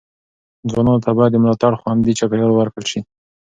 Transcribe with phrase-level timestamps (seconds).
[0.69, 2.99] ځوانانو ته باید د ملاتړ خوندي چاپیریال ورکړل شي.